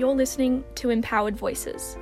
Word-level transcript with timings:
you're 0.00 0.16
listening 0.16 0.64
to 0.76 0.88
Empowered 0.88 1.36
Voices, 1.36 1.98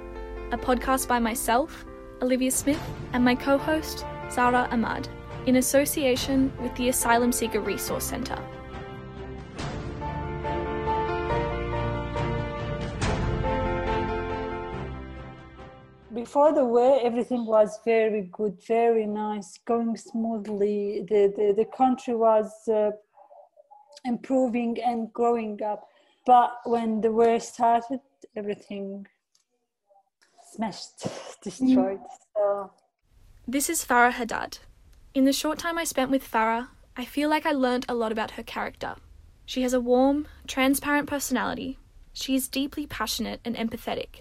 a 0.52 0.56
podcast 0.56 1.08
by 1.08 1.18
myself, 1.18 1.84
Olivia 2.22 2.52
Smith, 2.52 2.80
and 3.12 3.24
my 3.24 3.34
co 3.34 3.58
host, 3.58 4.04
Zara 4.30 4.68
Ahmad, 4.70 5.08
in 5.46 5.56
association 5.56 6.52
with 6.62 6.72
the 6.76 6.90
Asylum 6.90 7.32
Seeker 7.32 7.60
Resource 7.60 8.04
Centre. 8.04 8.40
before 16.14 16.52
the 16.52 16.64
war, 16.64 17.00
everything 17.02 17.46
was 17.46 17.78
very 17.84 18.28
good, 18.32 18.60
very 18.66 19.06
nice, 19.06 19.58
going 19.64 19.96
smoothly. 19.96 21.06
The, 21.08 21.32
the, 21.36 21.54
the 21.56 21.64
country 21.64 22.14
was 22.14 22.50
uh, 22.68 22.90
improving 24.04 24.76
and 24.84 25.12
growing 25.12 25.62
up. 25.62 25.88
But 26.28 26.60
when 26.64 27.00
the 27.00 27.10
war 27.10 27.40
started, 27.40 28.00
everything 28.36 29.06
smashed, 30.52 31.06
destroyed. 31.42 32.00
Mm. 32.00 32.34
So. 32.34 32.70
This 33.46 33.70
is 33.70 33.82
Farah 33.82 34.12
Haddad. 34.12 34.58
In 35.14 35.24
the 35.24 35.32
short 35.32 35.58
time 35.58 35.78
I 35.78 35.84
spent 35.84 36.10
with 36.10 36.30
Farah, 36.30 36.68
I 36.98 37.06
feel 37.06 37.30
like 37.30 37.46
I 37.46 37.52
learned 37.52 37.86
a 37.88 37.94
lot 37.94 38.12
about 38.12 38.32
her 38.32 38.42
character. 38.42 38.96
She 39.46 39.62
has 39.62 39.72
a 39.72 39.80
warm, 39.80 40.28
transparent 40.46 41.08
personality. 41.08 41.78
She 42.12 42.34
is 42.34 42.46
deeply 42.46 42.86
passionate 42.86 43.40
and 43.42 43.56
empathetic. 43.56 44.20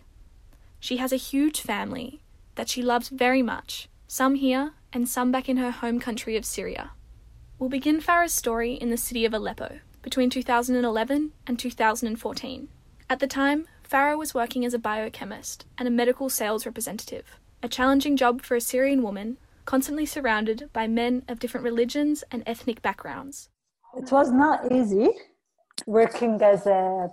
She 0.79 0.95
has 0.97 1.11
a 1.11 1.17
huge 1.17 1.59
family 1.59 2.21
that 2.55 2.69
she 2.69 2.81
loves 2.81 3.09
very 3.09 3.41
much, 3.41 3.89
some 4.07 4.35
here 4.35 4.71
and 4.93 5.09
some 5.09 5.29
back 5.29 5.49
in 5.49 5.57
her 5.57 5.71
home 5.71 5.99
country 5.99 6.37
of 6.37 6.45
Syria. 6.45 6.91
We'll 7.59 7.69
begin 7.69 7.99
Farah's 7.99 8.33
story 8.33 8.75
in 8.75 8.91
the 8.91 8.95
city 8.95 9.25
of 9.25 9.33
Aleppo 9.33 9.79
between 10.01 10.29
2011 10.29 11.31
and 11.45 11.59
2014. 11.59 12.67
At 13.09 13.19
the 13.19 13.27
time, 13.27 13.67
Farah 13.89 14.17
was 14.17 14.33
working 14.33 14.65
as 14.65 14.73
a 14.73 14.79
biochemist 14.79 15.65
and 15.77 15.87
a 15.87 15.91
medical 15.91 16.29
sales 16.29 16.65
representative, 16.65 17.39
a 17.63 17.69
challenging 17.69 18.17
job 18.17 18.41
for 18.41 18.55
a 18.55 18.61
Syrian 18.61 19.01
woman 19.01 19.37
constantly 19.65 20.05
surrounded 20.05 20.69
by 20.73 20.87
men 20.87 21.23
of 21.27 21.39
different 21.39 21.63
religions 21.63 22.23
and 22.31 22.41
ethnic 22.45 22.81
backgrounds. 22.81 23.49
It 23.95 24.11
was 24.11 24.31
not 24.31 24.71
easy 24.71 25.09
working 25.85 26.41
as 26.41 26.65
a 26.65 27.09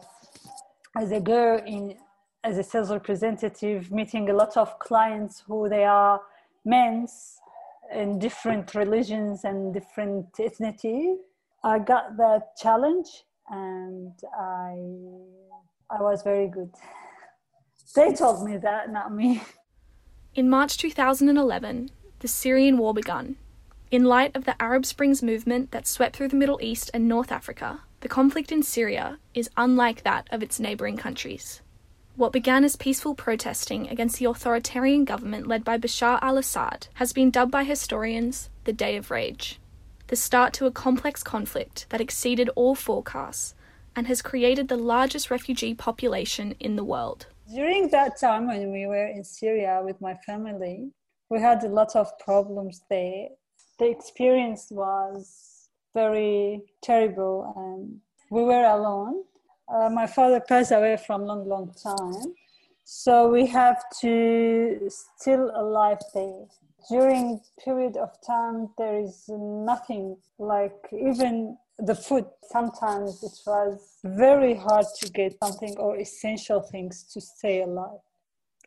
as 0.97 1.11
a 1.13 1.21
girl 1.21 1.61
in 1.67 1.97
as 2.45 2.59
a 2.59 2.63
sales 2.63 2.91
representative, 2.91 3.91
meeting 3.91 4.29
a 4.31 4.35
lot 4.35 4.57
of 4.57 4.79
clients 4.79 5.43
who 5.47 5.69
they 5.69 5.85
are 5.85 6.21
men's 6.65 7.39
in 7.93 8.19
different 8.19 8.75
religions 8.75 9.45
and 9.45 9.73
different 9.73 10.33
ethnicity. 10.35 11.17
I 11.65 11.79
got 11.79 12.19
that 12.19 12.57
challenge 12.59 13.09
and 13.49 14.13
I 14.39 14.77
I 15.91 16.03
was 16.03 16.23
very 16.23 16.49
good. 16.49 16.71
They 17.95 18.13
told 18.13 18.45
me 18.45 18.57
that, 18.57 18.91
not 18.91 19.15
me. 19.15 19.41
In 20.35 20.51
March 20.51 20.79
2011, 20.79 21.91
the 22.19 22.27
Syrian 22.27 22.77
war 22.77 22.93
began. 22.93 23.37
In 23.93 24.03
light 24.03 24.35
of 24.35 24.47
the 24.47 24.61
Arab 24.61 24.85
Springs 24.85 25.23
movement 25.23 25.71
that 25.71 25.87
swept 25.87 26.17
through 26.17 26.29
the 26.29 26.37
Middle 26.37 26.59
East 26.61 26.91
and 26.93 27.07
North 27.07 27.31
Africa, 27.31 27.83
the 28.01 28.09
conflict 28.09 28.51
in 28.51 28.65
Syria 28.65 29.19
is 29.33 29.49
unlike 29.57 30.03
that 30.03 30.27
of 30.33 30.43
its 30.43 30.59
neighbouring 30.59 30.97
countries. 30.97 31.63
What 32.17 32.33
began 32.33 32.65
as 32.65 32.75
peaceful 32.75 33.15
protesting 33.15 33.87
against 33.89 34.19
the 34.19 34.25
authoritarian 34.25 35.05
government 35.05 35.47
led 35.47 35.63
by 35.63 35.79
Bashar 35.79 36.19
al 36.21 36.37
Assad 36.37 36.89
has 36.95 37.13
been 37.13 37.31
dubbed 37.31 37.53
by 37.53 37.63
historians 37.63 38.51
the 38.65 38.73
Day 38.73 38.97
of 38.97 39.13
Rage, 39.13 39.61
the 40.09 40.17
start 40.17 40.53
to 40.55 40.67
a 40.67 40.71
complex 40.71 41.23
conflict 41.23 41.87
that 41.91 42.01
exceeded 42.01 42.51
all 42.55 42.75
forecasts 42.75 43.55
and 43.97 44.07
has 44.07 44.23
created 44.23 44.69
the 44.69 44.77
largest 44.77 45.31
refugee 45.31 45.75
population 45.75 46.55
in 46.61 46.77
the 46.77 46.85
world. 46.85 47.27
During 47.53 47.89
that 47.91 48.19
time 48.19 48.47
when 48.49 48.73
we 48.73 48.87
were 48.87 49.07
in 49.07 49.23
Syria 49.25 49.81
with 49.85 50.01
my 50.01 50.15
family, 50.27 50.91
we 51.31 51.41
had 51.41 51.63
a 51.65 51.69
lot 51.69 51.95
of 51.95 52.19
problems 52.19 52.83
there. 52.91 53.29
The 53.79 53.91
experience 53.91 54.69
was 54.71 55.69
very 55.95 56.63
terrible 56.83 57.53
and 57.57 58.01
we 58.31 58.43
were 58.43 58.65
alone 58.65 59.25
uh, 59.69 59.89
my 59.89 60.07
father 60.07 60.41
passed 60.41 60.73
away 60.73 60.97
from 60.97 61.25
long, 61.25 61.49
long 61.49 61.73
time. 61.83 62.35
So 62.85 63.29
we 63.29 63.47
have 63.47 63.83
to 64.01 64.89
still 64.91 65.51
alive 65.55 65.99
there. 66.13 66.45
During 66.89 67.41
period 67.65 67.97
of 67.97 68.11
time, 68.27 68.69
there 68.77 68.99
is 68.99 69.25
nothing 69.29 70.19
like 70.39 70.77
even 70.93 71.57
the 71.79 71.95
food. 71.95 72.27
Sometimes 72.51 73.23
it 73.23 73.39
was 73.47 73.99
very 74.05 74.55
hard 74.55 74.87
to 75.01 75.11
get 75.11 75.37
something 75.43 75.77
or 75.79 75.97
essential 75.99 76.61
things 76.61 77.05
to 77.13 77.21
stay 77.21 77.63
alive. 77.63 78.01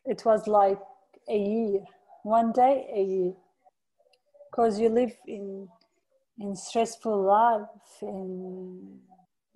It 0.04 0.24
was 0.24 0.46
like 0.46 0.80
a 1.28 1.38
year, 1.38 1.80
one 2.22 2.52
day 2.52 2.88
a 2.94 3.02
year, 3.02 3.32
because 4.50 4.80
you 4.80 4.88
live 4.88 5.14
in 5.26 5.68
in 6.40 6.54
stressful 6.54 7.22
life 7.22 7.68
in 8.02 8.98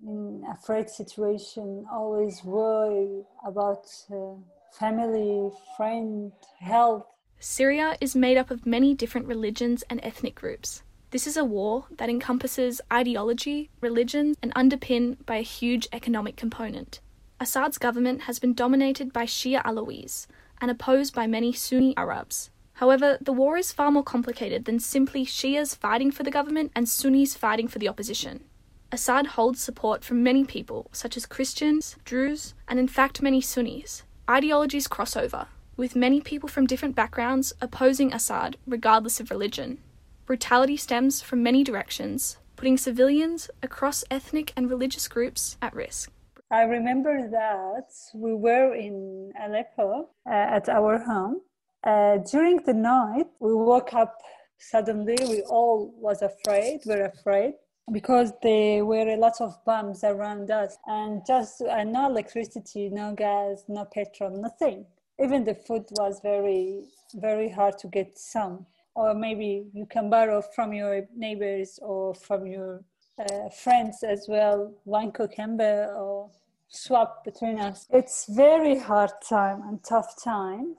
in 0.05 0.43
afraid 0.51 0.89
situation, 0.89 1.85
always 1.91 2.43
worry 2.43 3.23
about 3.45 3.85
uh, 4.11 4.35
family, 4.77 5.49
friend, 5.77 6.31
health. 6.59 7.05
Syria 7.45 7.97
is 7.99 8.15
made 8.15 8.37
up 8.37 8.51
of 8.51 8.65
many 8.65 8.95
different 8.95 9.27
religions 9.27 9.83
and 9.89 9.99
ethnic 10.01 10.33
groups. 10.33 10.81
This 11.11 11.27
is 11.27 11.35
a 11.35 11.43
war 11.43 11.87
that 11.97 12.09
encompasses 12.09 12.79
ideology, 12.91 13.69
religion, 13.81 14.35
and 14.41 14.53
underpinned 14.55 15.25
by 15.25 15.35
a 15.35 15.41
huge 15.41 15.85
economic 15.91 16.37
component. 16.37 17.01
Assad's 17.41 17.77
government 17.77 18.21
has 18.21 18.39
been 18.39 18.53
dominated 18.53 19.11
by 19.11 19.25
Shia 19.25 19.61
Alawis 19.63 20.25
and 20.61 20.71
opposed 20.71 21.13
by 21.13 21.27
many 21.27 21.51
Sunni 21.51 21.93
Arabs. 21.97 22.49
However, 22.75 23.17
the 23.19 23.33
war 23.33 23.57
is 23.57 23.73
far 23.73 23.91
more 23.91 24.03
complicated 24.03 24.63
than 24.63 24.79
simply 24.79 25.25
Shias 25.25 25.75
fighting 25.75 26.11
for 26.11 26.23
the 26.23 26.31
government 26.31 26.71
and 26.73 26.87
Sunnis 26.87 27.35
fighting 27.35 27.67
for 27.67 27.77
the 27.77 27.89
opposition. 27.89 28.45
Assad 28.89 29.27
holds 29.35 29.61
support 29.61 30.05
from 30.05 30.23
many 30.23 30.45
people, 30.45 30.87
such 30.93 31.17
as 31.17 31.25
Christians, 31.25 31.97
Druze, 32.05 32.53
and 32.69 32.79
in 32.79 32.87
fact 32.87 33.21
many 33.21 33.41
Sunnis. 33.41 34.03
Ideologies 34.29 34.87
cross 34.87 35.17
over, 35.17 35.47
with 35.75 35.95
many 35.95 36.21
people 36.21 36.49
from 36.49 36.67
different 36.67 36.95
backgrounds 36.95 37.53
opposing 37.61 38.13
Assad 38.13 38.57
regardless 38.65 39.19
of 39.19 39.31
religion. 39.31 39.79
Brutality 40.25 40.77
stems 40.77 41.21
from 41.21 41.43
many 41.43 41.63
directions, 41.63 42.37
putting 42.55 42.77
civilians 42.77 43.49
across 43.61 44.03
ethnic 44.09 44.53
and 44.55 44.69
religious 44.69 45.07
groups 45.07 45.57
at 45.61 45.73
risk. 45.73 46.11
I 46.51 46.63
remember 46.63 47.29
that 47.29 47.89
we 48.13 48.33
were 48.33 48.75
in 48.75 49.31
Aleppo 49.41 50.09
uh, 50.25 50.29
at 50.29 50.69
our 50.69 50.99
home. 50.99 51.41
Uh, 51.83 52.17
during 52.31 52.57
the 52.63 52.73
night, 52.73 53.27
we 53.39 53.53
woke 53.53 53.93
up 53.93 54.17
suddenly. 54.59 55.17
We 55.27 55.41
all 55.41 55.93
was 55.97 56.21
afraid. 56.21 56.81
We're 56.85 57.05
afraid 57.05 57.55
because 57.91 58.31
there 58.41 58.85
were 58.85 59.09
a 59.09 59.17
lot 59.17 59.41
of 59.41 59.57
bombs 59.65 60.03
around 60.03 60.49
us 60.51 60.77
and 60.85 61.21
just 61.25 61.61
uh, 61.61 61.83
no 61.83 62.05
electricity 62.05 62.89
no 62.89 63.13
gas 63.13 63.65
no 63.67 63.85
petrol 63.85 64.29
nothing 64.29 64.85
even 65.21 65.43
the 65.43 65.55
food 65.55 65.85
was 65.91 66.19
very 66.21 66.83
very 67.15 67.49
hard 67.49 67.77
to 67.77 67.87
get 67.87 68.17
some 68.17 68.65
or 68.95 69.13
maybe 69.13 69.65
you 69.73 69.85
can 69.85 70.09
borrow 70.09 70.41
from 70.41 70.73
your 70.73 71.05
neighbors 71.15 71.79
or 71.81 72.13
from 72.13 72.45
your 72.45 72.83
uh, 73.19 73.49
friends 73.49 74.03
as 74.03 74.25
well 74.27 74.73
one 74.83 75.11
cucumber 75.11 75.93
or 75.95 76.29
swap 76.69 77.23
between 77.23 77.59
us 77.59 77.87
it's 77.91 78.25
very 78.29 78.77
hard 78.77 79.11
time 79.27 79.61
and 79.67 79.83
tough 79.83 80.21
time 80.23 80.75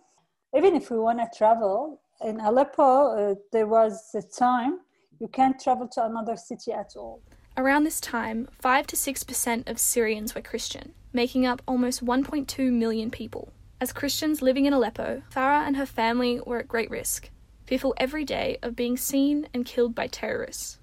even 0.56 0.74
if 0.74 0.90
we 0.90 0.98
want 0.98 1.18
to 1.18 1.38
travel 1.38 2.00
in 2.24 2.40
aleppo 2.40 3.32
uh, 3.32 3.34
there 3.52 3.66
was 3.66 4.10
a 4.14 4.22
time 4.22 4.80
you 5.20 5.28
can't 5.28 5.60
travel 5.60 5.88
to 5.88 6.04
another 6.04 6.36
city 6.36 6.72
at 6.72 6.94
all. 6.96 7.22
Around 7.56 7.84
this 7.84 8.00
time, 8.00 8.48
5 8.58 8.86
to 8.88 8.96
6% 8.96 9.68
of 9.68 9.78
Syrians 9.78 10.34
were 10.34 10.40
Christian, 10.40 10.92
making 11.12 11.46
up 11.46 11.62
almost 11.66 12.04
1.2 12.04 12.72
million 12.72 13.10
people. 13.10 13.52
As 13.84 13.92
Christians 13.92 14.40
living 14.40 14.64
in 14.64 14.72
Aleppo, 14.72 15.20
Farah 15.30 15.66
and 15.66 15.76
her 15.76 15.84
family 15.84 16.40
were 16.40 16.58
at 16.58 16.68
great 16.68 16.90
risk, 16.90 17.28
fearful 17.66 17.92
every 17.98 18.24
day 18.24 18.56
of 18.62 18.74
being 18.74 18.96
seen 18.96 19.46
and 19.52 19.66
killed 19.66 19.94
by 19.94 20.06
terrorists. 20.06 20.78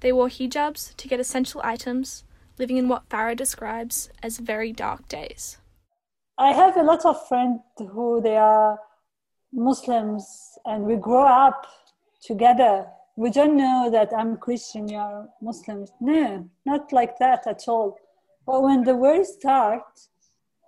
They 0.00 0.12
wore 0.12 0.28
hijabs 0.28 0.94
to 0.98 1.08
get 1.08 1.18
essential 1.18 1.62
items, 1.64 2.24
living 2.58 2.76
in 2.76 2.88
what 2.88 3.08
Farah 3.08 3.34
describes 3.34 4.10
as 4.22 4.36
very 4.36 4.70
dark 4.70 5.08
days. 5.08 5.56
I 6.36 6.52
have 6.52 6.76
a 6.76 6.82
lot 6.82 7.06
of 7.06 7.26
friends 7.26 7.62
who 7.78 8.20
they 8.20 8.36
are 8.36 8.78
Muslims 9.50 10.58
and 10.66 10.84
we 10.84 10.96
grow 10.96 11.24
up 11.24 11.66
together 12.22 12.86
we 13.16 13.30
don't 13.30 13.56
know 13.56 13.88
that 13.90 14.12
I'm 14.14 14.36
Christian, 14.36 14.88
you're 14.88 15.26
Muslims. 15.40 15.90
No, 16.02 16.50
not 16.66 16.92
like 16.92 17.16
that 17.18 17.46
at 17.46 17.66
all. 17.66 17.96
But 18.44 18.62
when 18.62 18.84
the 18.84 18.94
war 18.94 19.24
started, 19.24 19.84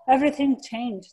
everything 0.09 0.59
changed. 0.63 1.13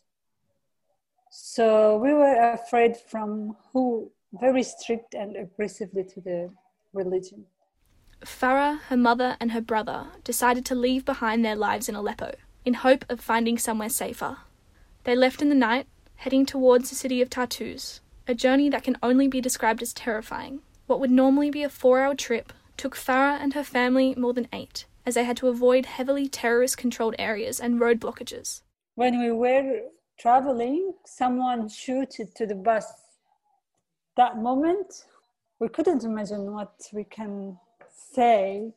So 1.34 1.96
we 1.96 2.12
were 2.12 2.52
afraid 2.52 2.94
from 2.94 3.56
who 3.72 4.12
very 4.34 4.62
strict 4.62 5.14
and 5.14 5.34
aggressively 5.34 6.04
to 6.04 6.20
the 6.20 6.50
religion. 6.92 7.46
Farah, 8.20 8.80
her 8.82 8.98
mother, 8.98 9.38
and 9.40 9.52
her 9.52 9.62
brother 9.62 10.08
decided 10.24 10.66
to 10.66 10.74
leave 10.74 11.06
behind 11.06 11.42
their 11.42 11.56
lives 11.56 11.88
in 11.88 11.94
Aleppo, 11.94 12.34
in 12.66 12.74
hope 12.74 13.06
of 13.08 13.18
finding 13.18 13.56
somewhere 13.56 13.88
safer. 13.88 14.36
They 15.04 15.16
left 15.16 15.40
in 15.40 15.48
the 15.48 15.54
night, 15.54 15.86
heading 16.16 16.44
towards 16.44 16.90
the 16.90 16.96
city 16.96 17.22
of 17.22 17.30
Tartus, 17.30 18.02
a 18.28 18.34
journey 18.34 18.68
that 18.68 18.84
can 18.84 18.98
only 19.02 19.26
be 19.26 19.40
described 19.40 19.80
as 19.80 19.94
terrifying. 19.94 20.60
What 20.86 21.00
would 21.00 21.10
normally 21.10 21.50
be 21.50 21.62
a 21.62 21.70
four 21.70 22.00
hour 22.00 22.14
trip 22.14 22.52
took 22.76 22.94
Farah 22.94 23.40
and 23.40 23.54
her 23.54 23.64
family 23.64 24.14
more 24.16 24.34
than 24.34 24.48
eight, 24.52 24.84
as 25.06 25.14
they 25.14 25.24
had 25.24 25.38
to 25.38 25.48
avoid 25.48 25.86
heavily 25.86 26.28
terrorist 26.28 26.76
controlled 26.76 27.16
areas 27.18 27.58
and 27.58 27.80
road 27.80 28.00
blockages. 28.00 28.60
When 28.96 29.18
we 29.18 29.32
were 29.32 29.88
traveling, 30.22 30.94
someone 31.04 31.68
shooted 31.68 32.32
to 32.36 32.46
the 32.46 32.54
bus. 32.54 32.86
That 34.16 34.38
moment, 34.38 35.04
we 35.58 35.68
couldn't 35.68 36.04
imagine 36.04 36.52
what 36.52 36.74
we 36.92 37.02
can 37.02 37.58
say. 38.14 38.72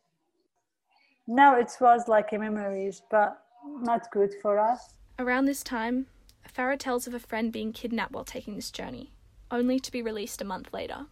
Now 1.28 1.56
it 1.56 1.72
was 1.80 2.08
like 2.08 2.34
a 2.34 2.40
memories, 2.40 3.04
but 3.12 3.38
not 3.82 4.12
good 4.12 4.34
for 4.42 4.60
us. 4.60 4.96
Around 5.20 5.46
this 5.46 5.62
time, 5.62 6.08
Farah 6.52 6.80
tells 6.80 7.06
of 7.06 7.14
a 7.14 7.20
friend 7.20 7.52
being 7.52 7.74
kidnapped 7.74 8.14
while 8.14 8.26
taking 8.26 8.56
this 8.56 8.72
journey, 8.72 9.12
only 9.52 9.80
to 9.80 9.92
be 9.92 10.02
released 10.02 10.42
a 10.42 10.46
month 10.46 10.74
later. 10.74 11.06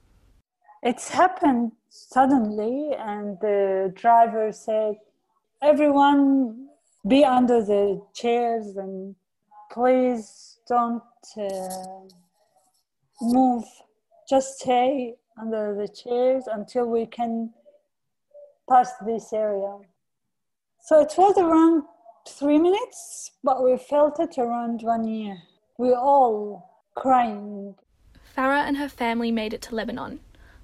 It's 0.81 1.09
happened 1.09 1.73
suddenly, 1.89 2.95
and 2.97 3.37
the 3.39 3.93
driver 3.95 4.51
said, 4.51 4.95
Everyone 5.61 6.69
be 7.07 7.23
under 7.23 7.63
the 7.63 8.01
chairs 8.13 8.75
and 8.75 9.15
please 9.73 10.59
don't 10.67 11.01
uh, 11.35 12.07
move. 13.21 13.65
Just 14.29 14.59
stay 14.59 15.15
under 15.41 15.75
the 15.75 15.87
chairs 15.87 16.43
until 16.47 16.85
we 16.85 17.05
can 17.07 17.51
pass 18.69 18.91
this 19.05 19.33
area. 19.33 19.79
So 20.79 21.01
it 21.01 21.13
was 21.17 21.37
around 21.37 21.83
three 22.27 22.59
minutes, 22.59 23.31
but 23.43 23.63
we 23.63 23.77
felt 23.77 24.19
it 24.19 24.37
around 24.37 24.81
one 24.83 25.07
year. 25.07 25.37
We 25.77 25.93
all 25.93 26.85
crying. 26.95 27.75
Farah 28.37 28.67
and 28.67 28.77
her 28.77 28.89
family 28.89 29.31
made 29.31 29.53
it 29.53 29.61
to 29.63 29.75
Lebanon, 29.75 30.19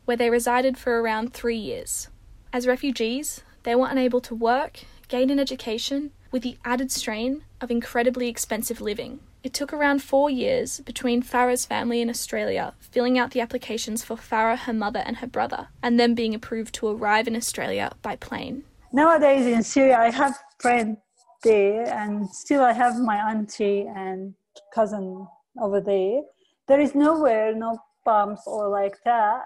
where 0.05 0.17
they 0.17 0.29
resided 0.29 0.77
for 0.77 1.01
around 1.01 1.33
three 1.33 1.57
years. 1.57 2.09
As 2.53 2.67
refugees, 2.67 3.41
they 3.63 3.75
were 3.75 3.87
unable 3.89 4.21
to 4.21 4.35
work, 4.35 4.81
gain 5.07 5.29
an 5.29 5.39
education, 5.39 6.11
with 6.31 6.43
the 6.43 6.57
added 6.63 6.91
strain 6.91 7.43
of 7.61 7.71
incredibly 7.71 8.27
expensive 8.27 8.81
living. 8.81 9.19
It 9.41 9.53
took 9.53 9.71
around 9.71 10.03
four 10.03 10.29
years 10.29 10.81
between 10.81 11.23
Farah's 11.23 11.65
family 11.65 12.01
in 12.01 12.09
Australia 12.09 12.73
filling 12.79 13.17
out 13.17 13.31
the 13.31 13.39
applications 13.39 14.03
for 14.03 14.17
Farah, 14.17 14.57
her 14.57 14.73
mother, 14.73 15.01
and 15.05 15.17
her 15.17 15.27
brother, 15.27 15.69
and 15.81 15.97
them 15.97 16.13
being 16.13 16.35
approved 16.35 16.75
to 16.75 16.87
arrive 16.87 17.27
in 17.27 17.35
Australia 17.35 17.93
by 18.01 18.15
plane. 18.17 18.63
Nowadays 18.91 19.45
in 19.45 19.63
Syria, 19.63 19.97
I 19.97 20.09
have 20.09 20.37
friends 20.59 20.97
there, 21.43 21.87
and 21.87 22.29
still 22.29 22.63
I 22.63 22.73
have 22.73 22.99
my 22.99 23.15
auntie 23.31 23.87
and 23.87 24.33
cousin 24.73 25.25
over 25.61 25.79
there. 25.79 26.21
There 26.67 26.81
is 26.81 26.93
nowhere, 26.93 27.55
no 27.55 27.79
pumps 28.03 28.43
or 28.45 28.67
like 28.67 28.97
that, 29.05 29.43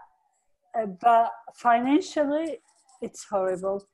uh, 0.76 0.88
but 0.88 1.32
financially, 1.54 2.60
it's 3.02 3.24
horrible. 3.26 3.86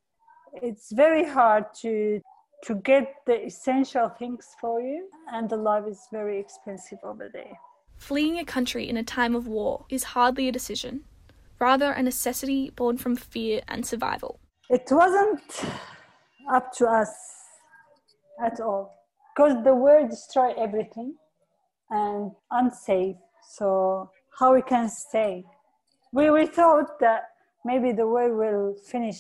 It's 0.53 0.91
very 0.91 1.25
hard 1.27 1.65
to 1.81 2.21
to 2.63 2.75
get 2.75 3.13
the 3.25 3.45
essential 3.45 4.09
things 4.09 4.55
for 4.59 4.81
you, 4.81 5.07
and 5.31 5.49
the 5.49 5.55
life 5.55 5.85
is 5.87 6.07
very 6.11 6.39
expensive 6.39 6.99
over 7.03 7.29
there. 7.31 7.57
Fleeing 7.97 8.39
a 8.39 8.45
country 8.45 8.87
in 8.87 8.97
a 8.97 9.03
time 9.03 9.35
of 9.35 9.47
war 9.47 9.85
is 9.89 10.03
hardly 10.03 10.47
a 10.47 10.51
decision, 10.51 11.03
rather, 11.59 11.91
a 11.91 12.03
necessity 12.03 12.69
born 12.69 12.97
from 12.97 13.15
fear 13.15 13.61
and 13.67 13.85
survival. 13.85 14.39
It 14.69 14.87
wasn't 14.91 15.41
up 16.51 16.71
to 16.77 16.87
us 16.87 17.13
at 18.43 18.59
all 18.59 18.93
because 19.35 19.63
the 19.63 19.73
war 19.73 20.05
destroy 20.07 20.53
everything 20.57 21.15
and 21.89 22.31
unsafe. 22.51 23.15
So, 23.51 24.11
how 24.37 24.53
we 24.53 24.61
can 24.61 24.89
stay? 24.89 25.43
We, 26.11 26.29
we 26.29 26.45
thought 26.45 26.99
that 26.99 27.28
maybe 27.65 27.91
the 27.91 28.07
war 28.07 28.33
will 28.35 28.75
finish 28.75 29.19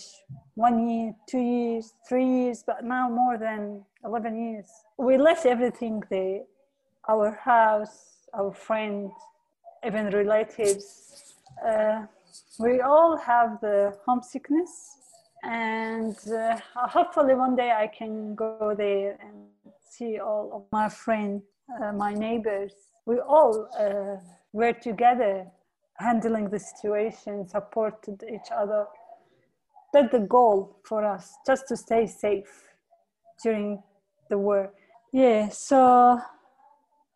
one 0.55 0.87
year, 0.87 1.15
two 1.27 1.39
years, 1.39 1.93
three 2.07 2.25
years, 2.25 2.63
but 2.65 2.83
now 2.83 3.09
more 3.09 3.37
than 3.37 3.83
11 4.03 4.51
years. 4.51 4.67
We 4.97 5.17
left 5.17 5.45
everything 5.45 6.03
there 6.09 6.41
our 7.07 7.31
house, 7.31 8.27
our 8.33 8.53
friends, 8.53 9.11
even 9.85 10.09
relatives. 10.11 11.33
Uh, 11.65 12.05
we 12.59 12.81
all 12.81 13.17
have 13.17 13.59
the 13.61 13.97
homesickness, 14.05 14.97
and 15.43 16.15
uh, 16.31 16.57
hopefully 16.75 17.33
one 17.33 17.55
day 17.55 17.71
I 17.71 17.87
can 17.87 18.35
go 18.35 18.75
there 18.77 19.17
and 19.21 19.47
see 19.89 20.19
all 20.19 20.51
of 20.53 20.63
my 20.71 20.87
friends, 20.89 21.41
uh, 21.81 21.93
my 21.93 22.13
neighbors. 22.13 22.73
We 23.05 23.19
all 23.19 23.67
uh, 23.79 24.21
were 24.53 24.73
together 24.73 25.47
handling 25.99 26.49
the 26.49 26.59
situation, 26.59 27.47
supported 27.47 28.23
each 28.23 28.49
other. 28.55 28.85
That's 29.93 30.11
the 30.11 30.19
goal 30.19 30.77
for 30.83 31.05
us, 31.05 31.33
just 31.45 31.67
to 31.67 31.77
stay 31.77 32.07
safe 32.07 32.63
during 33.43 33.83
the 34.29 34.37
war. 34.37 34.71
Yeah, 35.11 35.49
so 35.49 36.19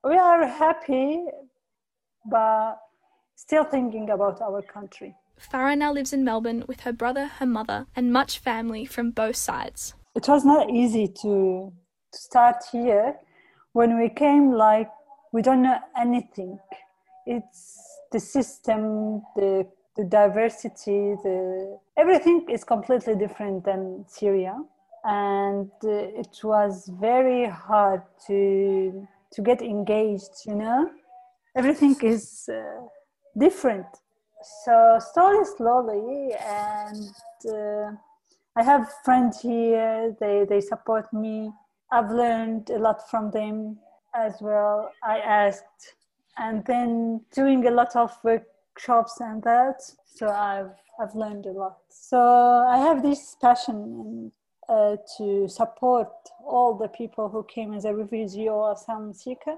we 0.03 0.15
are 0.17 0.47
happy, 0.47 1.25
but 2.25 2.77
still 3.35 3.63
thinking 3.63 4.09
about 4.09 4.41
our 4.41 4.61
country. 4.61 5.15
Farah 5.39 5.77
now 5.77 5.91
lives 5.93 6.13
in 6.13 6.23
Melbourne 6.23 6.63
with 6.67 6.81
her 6.81 6.93
brother, 6.93 7.25
her 7.25 7.45
mother, 7.45 7.85
and 7.95 8.11
much 8.11 8.39
family 8.39 8.85
from 8.85 9.11
both 9.11 9.35
sides. 9.35 9.93
It 10.15 10.27
was 10.27 10.45
not 10.45 10.69
easy 10.69 11.07
to 11.21 11.73
start 12.11 12.63
here. 12.71 13.15
When 13.73 13.99
we 13.99 14.09
came, 14.09 14.51
like, 14.51 14.89
we 15.31 15.41
don't 15.41 15.63
know 15.63 15.79
anything. 15.97 16.59
It's 17.25 17.92
the 18.13 18.19
system, 18.19 19.21
the 19.35 19.67
the 19.95 20.05
diversity, 20.05 21.15
the 21.23 21.77
everything 21.97 22.47
is 22.49 22.63
completely 22.63 23.15
different 23.15 23.63
than 23.65 24.05
Syria, 24.07 24.55
and 25.03 25.69
uh, 25.83 26.21
it 26.23 26.35
was 26.43 26.89
very 26.99 27.45
hard 27.45 28.01
to 28.27 29.07
to 29.33 29.41
get 29.41 29.61
engaged. 29.61 30.35
You 30.45 30.55
know, 30.55 30.89
everything 31.55 31.95
is 32.01 32.49
uh, 32.49 32.87
different. 33.37 33.87
So 34.63 34.99
slowly, 35.13 35.45
slowly, 35.57 36.33
and 36.39 37.13
uh, 37.47 37.91
I 38.55 38.63
have 38.63 38.91
friends 39.03 39.41
here. 39.41 40.15
They 40.19 40.45
they 40.47 40.61
support 40.61 41.11
me. 41.13 41.51
I've 41.91 42.11
learned 42.11 42.69
a 42.69 42.79
lot 42.79 43.09
from 43.09 43.31
them 43.31 43.77
as 44.15 44.33
well. 44.41 44.91
I 45.03 45.17
asked 45.19 45.95
and 46.37 46.65
then 46.65 47.21
doing 47.33 47.65
a 47.67 47.71
lot 47.71 47.95
of 47.95 48.17
workshops 48.23 49.19
and 49.19 49.43
that. 49.43 49.81
So 50.05 50.27
I've 50.27 50.71
I've 50.99 51.15
learned 51.15 51.45
a 51.45 51.51
lot. 51.51 51.77
So 51.89 52.19
I 52.19 52.77
have 52.77 53.01
this 53.01 53.35
passion 53.41 54.31
uh, 54.69 54.97
to 55.17 55.47
support 55.47 56.11
all 56.45 56.75
the 56.75 56.87
people 56.87 57.29
who 57.29 57.43
came 57.43 57.73
as 57.73 57.85
a 57.85 57.93
refugee 57.93 58.47
or 58.47 58.71
asylum 58.71 59.13
seeker 59.13 59.55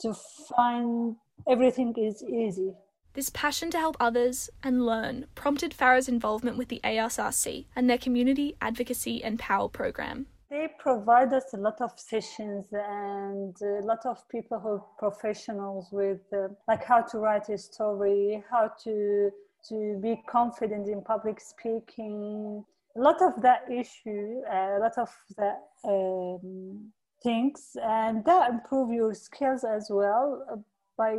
to 0.00 0.14
find 0.56 1.16
everything 1.48 1.94
is 1.96 2.22
easy. 2.24 2.74
This 3.14 3.30
passion 3.30 3.70
to 3.70 3.78
help 3.78 3.96
others 4.00 4.48
and 4.62 4.86
learn 4.86 5.26
prompted 5.34 5.72
Farah's 5.72 6.08
involvement 6.08 6.56
with 6.56 6.68
the 6.68 6.80
ASRC 6.82 7.66
and 7.76 7.88
their 7.88 7.98
community 7.98 8.56
advocacy 8.60 9.22
and 9.22 9.38
power 9.38 9.68
program. 9.68 10.26
They 10.52 10.68
provide 10.78 11.32
us 11.32 11.54
a 11.54 11.56
lot 11.56 11.80
of 11.80 11.92
sessions 11.98 12.66
and 12.74 13.56
a 13.62 13.80
lot 13.86 14.04
of 14.04 14.18
people 14.28 14.60
who 14.60 14.68
are 14.68 14.84
professionals 14.98 15.88
with 15.90 16.20
uh, 16.30 16.48
like 16.68 16.84
how 16.84 17.00
to 17.00 17.18
write 17.20 17.48
a 17.48 17.56
story, 17.56 18.44
how 18.50 18.70
to 18.84 19.30
to 19.70 19.98
be 20.02 20.22
confident 20.28 20.88
in 20.88 21.00
public 21.00 21.40
speaking. 21.40 22.62
A 22.94 23.00
lot 23.00 23.22
of 23.22 23.40
that 23.40 23.62
issue, 23.72 24.42
uh, 24.52 24.76
a 24.76 24.80
lot 24.80 24.98
of 24.98 25.08
that 25.38 25.60
um, 25.84 26.92
things, 27.22 27.74
and 27.82 28.22
that 28.26 28.50
improve 28.50 28.92
your 28.92 29.14
skills 29.14 29.64
as 29.64 29.88
well 29.88 30.44
uh, 30.52 30.56
by 30.98 31.16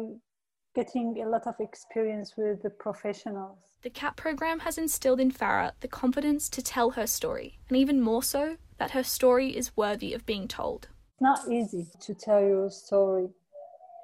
getting 0.76 1.24
a 1.24 1.28
lot 1.28 1.48
of 1.48 1.56
experience 1.60 2.36
with 2.38 2.62
the 2.62 2.70
professionals. 2.70 3.58
The 3.82 3.90
CAP 3.90 4.16
program 4.16 4.60
has 4.60 4.78
instilled 4.78 5.20
in 5.20 5.32
Farah 5.32 5.72
the 5.80 5.88
confidence 5.88 6.50
to 6.50 6.62
tell 6.62 6.92
her 6.92 7.08
story, 7.08 7.58
and 7.68 7.76
even 7.76 8.00
more 8.00 8.22
so, 8.22 8.58
that 8.84 8.92
her 8.92 9.04
story 9.04 9.56
is 9.56 9.78
worthy 9.78 10.14
of 10.14 10.26
being 10.26 10.46
told. 10.46 10.90
It's 11.14 11.22
not 11.22 11.50
easy 11.50 11.88
to 12.02 12.14
tell 12.14 12.42
your 12.42 12.70
story. 12.70 13.30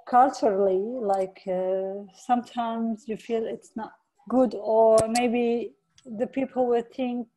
Culturally, 0.08 0.82
like 1.16 1.42
uh, 1.48 2.06
sometimes 2.16 3.04
you 3.06 3.18
feel 3.18 3.44
it's 3.46 3.72
not 3.76 3.92
good, 4.30 4.56
or 4.56 4.98
maybe 5.10 5.74
the 6.22 6.28
people 6.28 6.66
will 6.66 6.88
think, 6.96 7.28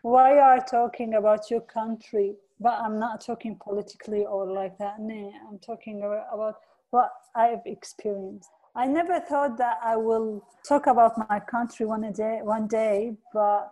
why 0.00 0.38
are 0.38 0.56
you 0.56 0.62
talking 0.70 1.14
about 1.14 1.50
your 1.50 1.60
country? 1.60 2.36
But 2.58 2.80
I'm 2.80 2.98
not 2.98 3.20
talking 3.20 3.58
politically 3.62 4.24
or 4.24 4.50
like 4.50 4.78
that. 4.78 4.94
No, 4.98 5.32
I'm 5.46 5.58
talking 5.58 5.98
about 5.98 6.56
what 6.88 7.10
I've 7.36 7.66
experienced. 7.66 8.48
I 8.74 8.86
never 8.86 9.20
thought 9.20 9.58
that 9.58 9.76
I 9.82 9.96
will 9.96 10.42
talk 10.66 10.86
about 10.86 11.12
my 11.28 11.40
country 11.40 11.84
one 11.84 12.10
day, 12.12 12.40
one 12.42 12.66
day, 12.68 13.16
but 13.34 13.70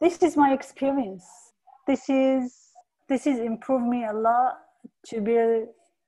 this 0.00 0.22
is 0.22 0.36
my 0.36 0.52
experience. 0.52 1.24
This 1.86 2.08
is 2.08 2.54
this 3.08 3.26
is 3.26 3.38
improved 3.38 3.84
me 3.84 4.06
a 4.06 4.12
lot, 4.12 4.54
to 5.06 5.20
be 5.20 5.64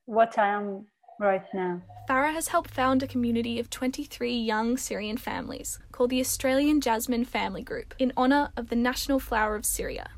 what 0.06 0.38
I 0.38 0.49
am 0.49 0.87
right 1.21 1.45
now. 1.52 1.83
Farah 2.09 2.33
has 2.33 2.49
helped 2.49 2.71
found 2.71 3.02
a 3.02 3.06
community 3.06 3.59
of 3.59 3.68
23 3.68 4.33
young 4.33 4.76
Syrian 4.76 5.16
families 5.18 5.78
called 5.92 6.11
the 6.11 6.21
Australian 6.21 6.80
Jasmine 6.80 7.25
Family 7.25 7.62
Group 7.62 7.95
in 7.99 8.12
honour 8.16 8.52
of 8.56 8.68
the 8.68 8.76
national 8.76 9.18
flower 9.18 9.54
of 9.54 9.66
Syria. 9.66 10.11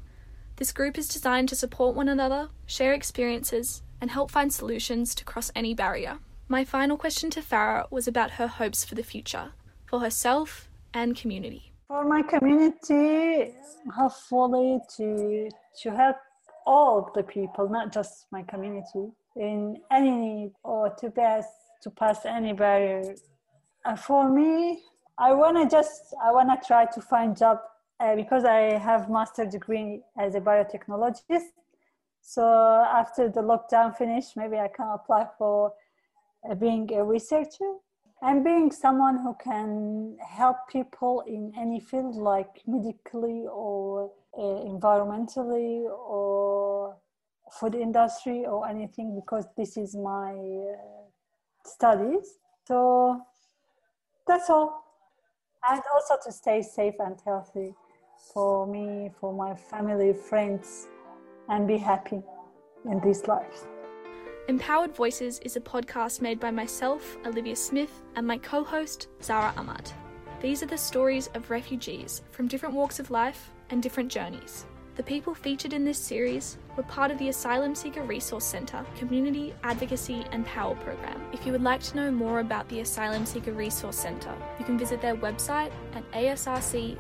This 0.57 0.73
group 0.73 0.99
is 0.99 1.09
designed 1.09 1.49
to 1.49 1.57
support 1.57 1.97
one 1.97 2.09
another, 2.09 2.51
share 2.67 2.93
experiences, 2.93 3.83
and 4.01 4.11
help 4.11 4.31
find 4.31 4.53
solutions 4.53 5.15
to 5.15 5.25
cross 5.25 5.51
any 5.55 5.75
barrier. 5.75 6.19
My 6.47 6.65
final 6.65 6.97
question 6.97 7.31
to 7.31 7.41
Farah 7.41 7.91
was 7.91 8.07
about 8.07 8.33
her 8.33 8.47
hopes 8.47 8.85
for 8.85 8.95
the 8.95 9.03
future, 9.03 9.53
for 9.87 10.01
herself 10.01 10.69
and 10.95 11.17
community. 11.17 11.73
For 11.89 12.05
my 12.05 12.21
community, 12.21 13.55
hopefully 13.97 14.79
to 14.99 15.49
to 15.83 15.91
help 15.91 16.17
all 16.67 17.11
the 17.15 17.23
people, 17.23 17.67
not 17.71 17.95
just 17.95 18.27
my 18.31 18.43
community, 18.43 19.11
in 19.37 19.81
any 19.91 20.11
need 20.11 20.53
or 20.63 20.91
to 21.01 21.11
pass 21.11 21.47
to 21.83 21.91
pass 21.91 22.27
any 22.27 22.53
barrier. 22.53 23.15
For 23.97 24.29
me, 24.29 24.83
I 25.17 25.33
wanna 25.33 25.67
just 25.67 26.15
I 26.23 26.31
wanna 26.31 26.61
try 26.67 26.85
to 26.85 27.01
find 27.01 27.35
job 27.35 27.59
uh, 28.01 28.15
because 28.17 28.45
I 28.45 28.77
have 28.77 29.09
master 29.09 29.47
degree 29.47 30.03
as 30.19 30.35
a 30.35 30.43
biotechnologist. 30.43 31.53
So 32.21 32.45
after 33.01 33.31
the 33.31 33.41
lockdown 33.41 33.97
finish, 33.97 34.37
maybe 34.37 34.59
I 34.59 34.69
can 34.69 34.89
apply 34.93 35.29
for 35.39 35.73
uh, 36.45 36.55
being 36.55 36.93
a 36.93 37.03
researcher 37.03 37.73
and 38.23 38.45
being 38.45 38.71
someone 38.73 39.19
who 39.19 39.37
can 39.43 40.17
help 40.27 40.57
people 40.69 41.23
in 41.27 41.53
any 41.57 41.81
field 41.81 42.17
like 42.17 42.63
medically 42.67 43.45
or 43.51 44.11
uh, 44.37 44.41
environmentally 44.41 45.85
or 45.85 46.97
food 47.53 47.75
industry 47.75 48.45
or 48.45 48.69
anything 48.69 49.15
because 49.15 49.47
this 49.57 49.77
is 49.77 49.95
my 49.95 50.33
uh, 50.33 51.07
studies. 51.65 52.39
So 52.67 53.21
that's 54.27 54.51
all. 54.51 54.85
And 55.69 55.81
also 55.95 56.15
to 56.25 56.33
stay 56.33 56.63
safe 56.63 56.95
and 56.99 57.17
healthy 57.25 57.75
for 58.35 58.67
me 58.67 59.11
for 59.21 59.33
my 59.33 59.55
family 59.55 60.13
friends 60.13 60.89
and 61.49 61.69
be 61.69 61.79
happy 61.79 62.23
in 62.85 63.01
this 63.01 63.27
life 63.27 63.78
Empowered 64.49 64.97
Voices 64.97 65.39
is 65.41 65.57
a 65.57 65.61
podcast 65.61 66.23
made 66.23 66.41
by 66.41 66.51
myself, 66.51 67.19
Olivia 67.27 67.55
Smith, 67.55 68.03
and 68.17 68.27
my 68.27 68.39
co 68.39 68.65
host, 68.65 69.09
Zara 69.23 69.53
Ahmad. 69.59 69.93
These 70.41 70.63
are 70.63 70.67
the 70.67 70.79
stories 70.79 71.29
of 71.35 71.51
refugees 71.51 72.23
from 72.31 72.49
different 72.49 72.75
walks 72.75 72.99
of 72.99 73.11
life 73.11 73.51
and 73.69 73.83
different 73.83 74.11
journeys. 74.11 74.65
The 74.97 75.03
people 75.03 75.35
featured 75.35 75.75
in 75.75 75.85
this 75.85 75.99
series 75.99 76.57
were 76.79 76.83
part 76.85 77.11
of 77.11 77.19
the 77.19 77.29
Asylum 77.29 77.75
Seeker 77.75 78.03
Resource 78.05 78.47
Centre 78.47 78.87
Community 78.97 79.55
Advocacy 79.65 80.25
and 80.33 80.47
Power 80.47 80.77
Program. 80.77 81.21
If 81.35 81.45
you 81.45 81.53
would 81.53 81.63
like 81.63 81.83
to 81.83 81.97
know 81.97 82.11
more 82.11 82.41
about 82.41 82.71
the 82.71 82.81
Asylum 82.81 83.27
Seeker 83.27 83.53
Resource 83.53 83.99
Centre, 83.99 84.35
you 84.59 84.65
can 84.65 84.79
visit 84.79 85.03
their 85.03 85.17
website 85.17 85.73
at 85.93 86.11
asrc.org.au. 86.13 86.97